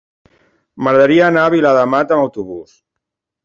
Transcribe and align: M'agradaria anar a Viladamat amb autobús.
M'agradaria 0.87 1.27
anar 1.27 1.45
a 1.49 1.53
Viladamat 1.57 2.17
amb 2.19 2.25
autobús. 2.27 2.77